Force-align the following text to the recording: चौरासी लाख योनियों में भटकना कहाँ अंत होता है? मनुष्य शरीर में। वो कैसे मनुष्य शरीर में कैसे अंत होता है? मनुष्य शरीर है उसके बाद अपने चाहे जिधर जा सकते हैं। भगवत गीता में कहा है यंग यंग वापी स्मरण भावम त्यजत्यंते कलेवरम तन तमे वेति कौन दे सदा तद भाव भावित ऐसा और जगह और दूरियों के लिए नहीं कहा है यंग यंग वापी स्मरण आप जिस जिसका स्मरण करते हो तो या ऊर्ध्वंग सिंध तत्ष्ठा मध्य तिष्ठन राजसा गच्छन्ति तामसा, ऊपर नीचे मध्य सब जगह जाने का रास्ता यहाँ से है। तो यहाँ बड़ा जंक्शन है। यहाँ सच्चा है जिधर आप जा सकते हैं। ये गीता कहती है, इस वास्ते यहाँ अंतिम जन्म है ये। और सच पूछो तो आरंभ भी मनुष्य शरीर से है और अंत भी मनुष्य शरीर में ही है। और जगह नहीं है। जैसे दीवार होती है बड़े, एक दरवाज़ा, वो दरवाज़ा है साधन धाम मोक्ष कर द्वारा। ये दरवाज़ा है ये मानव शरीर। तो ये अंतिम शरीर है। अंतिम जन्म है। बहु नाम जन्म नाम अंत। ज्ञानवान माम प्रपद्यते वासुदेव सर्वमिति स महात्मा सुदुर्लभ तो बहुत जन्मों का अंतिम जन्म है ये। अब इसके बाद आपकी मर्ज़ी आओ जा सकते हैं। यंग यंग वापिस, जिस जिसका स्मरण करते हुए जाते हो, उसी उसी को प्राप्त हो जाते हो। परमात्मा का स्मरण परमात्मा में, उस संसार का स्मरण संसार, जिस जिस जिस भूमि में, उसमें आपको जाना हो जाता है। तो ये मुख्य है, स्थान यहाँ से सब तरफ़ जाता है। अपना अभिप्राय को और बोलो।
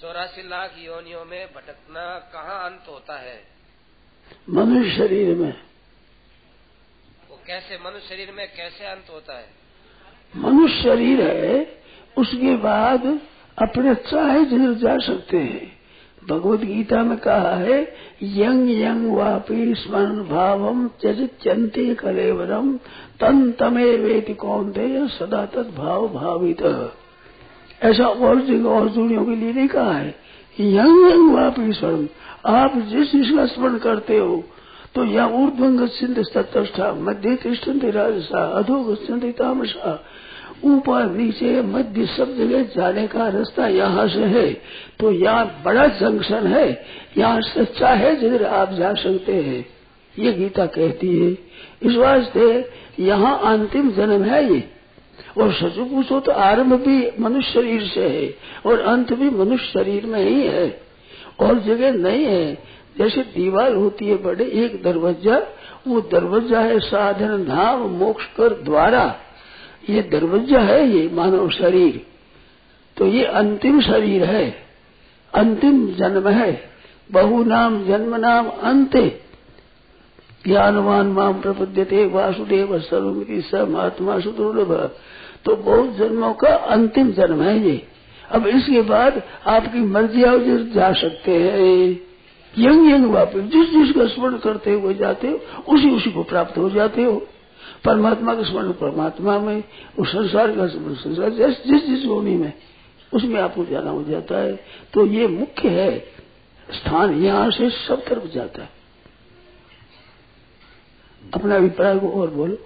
चौरासी 0.00 0.42
लाख 0.48 0.74
योनियों 0.78 1.24
में 1.24 1.46
भटकना 1.46 2.18
कहाँ 2.32 2.70
अंत 2.70 2.84
होता 2.88 3.18
है? 3.18 3.40
मनुष्य 4.50 4.96
शरीर 4.96 5.36
में। 5.36 5.54
वो 7.30 7.40
कैसे 7.46 7.78
मनुष्य 7.84 8.08
शरीर 8.08 8.32
में 8.32 8.48
कैसे 8.56 8.84
अंत 8.84 9.06
होता 9.10 9.38
है? 9.38 9.48
मनुष्य 10.36 10.82
शरीर 10.82 11.20
है 11.20 11.80
उसके 12.18 12.56
बाद 12.56 13.06
अपने 13.58 13.94
चाहे 13.94 14.44
जिधर 14.44 14.74
जा 14.74 14.98
सकते 14.98 15.36
हैं। 15.36 15.76
भगवत 16.28 16.60
गीता 16.60 17.02
में 17.02 17.18
कहा 17.18 17.54
है 17.54 17.80
यंग 18.22 18.70
यंग 18.70 19.16
वापी 19.16 19.74
स्मरण 19.74 20.24
भावम 20.24 20.88
त्यजत्यंते 20.88 21.94
कलेवरम 21.94 22.76
तन 23.20 23.52
तमे 23.52 23.96
वेति 23.96 24.34
कौन 24.34 24.72
दे 24.72 25.08
सदा 25.08 25.46
तद 25.46 25.74
भाव 25.76 26.08
भावित 26.08 26.62
ऐसा 27.80 28.06
और 28.06 28.40
जगह 28.40 28.68
और 28.68 28.88
दूरियों 28.88 29.24
के 29.24 29.36
लिए 29.36 29.52
नहीं 29.52 29.68
कहा 29.68 29.92
है 29.92 30.14
यंग 30.58 31.10
यंग 31.10 31.34
वापी 31.34 31.72
स्मरण 31.72 32.06
आप 32.46 32.76
जिस 32.88 33.12
जिसका 33.12 33.46
स्मरण 33.46 33.78
करते 33.78 34.18
हो 34.18 34.44
तो 34.94 35.04
या 35.04 35.26
ऊर्ध्वंग 35.26 35.86
सिंध 35.88 36.18
तत्ष्ठा 36.34 36.92
मध्य 36.98 37.34
तिष्ठन 37.36 37.80
राजसा 37.90 38.60
गच्छन्ति 38.60 39.32
तामसा, 39.32 40.04
ऊपर 40.64 41.10
नीचे 41.10 41.62
मध्य 41.62 42.06
सब 42.06 42.36
जगह 42.36 42.62
जाने 42.76 43.06
का 43.06 43.28
रास्ता 43.28 43.66
यहाँ 43.68 44.06
से 44.08 44.24
है। 44.24 44.46
तो 45.00 45.10
यहाँ 45.12 45.62
बड़ा 45.64 45.86
जंक्शन 45.86 46.46
है। 46.46 46.68
यहाँ 47.18 47.40
सच्चा 47.40 47.88
है 47.88 48.14
जिधर 48.16 48.44
आप 48.44 48.72
जा 48.72 48.92
सकते 48.94 49.34
हैं। 49.34 49.64
ये 50.14 50.32
गीता 50.32 50.66
कहती 50.66 51.08
है, 51.18 51.30
इस 51.82 51.96
वास्ते 51.96 52.48
यहाँ 53.00 53.38
अंतिम 53.44 53.90
जन्म 53.90 54.24
है 54.24 54.44
ये। 54.52 54.62
और 55.38 55.52
सच 55.52 55.78
पूछो 55.78 56.20
तो 56.20 56.32
आरंभ 56.32 56.72
भी 56.72 57.10
मनुष्य 57.20 57.52
शरीर 57.52 57.82
से 57.82 58.08
है 58.08 58.34
और 58.66 58.80
अंत 58.80 59.12
भी 59.12 59.30
मनुष्य 59.30 59.66
शरीर 59.66 60.06
में 60.06 60.24
ही 60.24 60.42
है। 60.42 60.80
और 61.40 61.58
जगह 61.58 61.92
नहीं 61.92 62.24
है। 62.24 62.58
जैसे 62.98 63.22
दीवार 63.22 63.74
होती 63.74 64.06
है 64.06 64.22
बड़े, 64.22 64.44
एक 64.44 64.82
दरवाज़ा, 64.82 65.42
वो 65.88 66.00
दरवाज़ा 66.00 66.60
है 66.60 66.78
साधन 66.78 67.44
धाम 67.44 67.80
मोक्ष 67.80 68.24
कर 68.26 68.48
द्वारा। 68.48 69.16
ये 69.90 70.02
दरवाज़ा 70.02 70.60
है 70.60 70.88
ये 70.88 71.10
मानव 71.12 71.50
शरीर। 71.50 72.06
तो 72.96 73.06
ये 73.06 73.24
अंतिम 73.24 73.80
शरीर 73.80 74.24
है। 74.24 74.56
अंतिम 75.34 75.94
जन्म 75.94 76.28
है। 76.28 76.70
बहु 77.12 77.44
नाम 77.44 77.86
जन्म 77.86 78.16
नाम 78.16 78.48
अंत। 78.48 78.96
ज्ञानवान 80.44 81.06
माम 81.06 81.40
प्रपद्यते 81.40 82.06
वासुदेव 82.06 82.78
सर्वमिति 82.78 83.40
स 83.40 83.54
महात्मा 83.54 84.18
सुदुर्लभ 84.20 84.90
तो 85.44 85.56
बहुत 85.56 85.96
जन्मों 85.96 86.32
का 86.34 86.48
अंतिम 86.48 87.12
जन्म 87.12 87.42
है 87.42 87.68
ये। 87.68 87.82
अब 88.30 88.46
इसके 88.46 88.82
बाद 88.82 89.22
आपकी 89.46 89.80
मर्ज़ी 89.80 90.22
आओ 90.22 90.38
जा 90.74 90.92
सकते 90.92 91.32
हैं। 91.32 92.00
यंग 92.58 92.90
यंग 92.90 93.10
वापिस, 93.10 93.42
जिस 93.42 93.70
जिसका 93.70 94.06
स्मरण 94.06 94.36
करते 94.36 94.72
हुए 94.72 94.94
जाते 94.94 95.28
हो, 95.28 95.40
उसी 95.74 95.90
उसी 95.90 96.10
को 96.10 96.22
प्राप्त 96.22 96.58
हो 96.58 96.70
जाते 96.70 97.04
हो। 97.04 97.26
परमात्मा 97.84 98.34
का 98.34 98.42
स्मरण 98.42 98.72
परमात्मा 98.72 99.38
में, 99.38 99.62
उस 99.98 100.12
संसार 100.12 100.56
का 100.56 100.66
स्मरण 100.66 100.94
संसार, 100.94 101.30
जिस 101.30 101.66
जिस 101.66 101.86
जिस 101.86 102.06
भूमि 102.06 102.30
में, 102.30 102.52
उसमें 103.12 103.40
आपको 103.40 103.64
जाना 103.64 103.90
हो 103.90 104.04
जाता 104.04 104.38
है। 104.38 104.56
तो 104.94 105.06
ये 105.06 105.26
मुख्य 105.26 105.68
है, 105.68 105.98
स्थान 106.70 107.22
यहाँ 107.22 107.50
से 107.50 107.70
सब 107.70 108.04
तरफ़ 108.04 108.34
जाता 108.34 108.62
है। 108.62 108.75
अपना 111.34 111.56
अभिप्राय 111.56 111.98
को 111.98 112.08
और 112.08 112.30
बोलो। 112.30 112.56